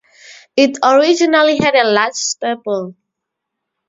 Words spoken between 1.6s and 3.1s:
a large steeple.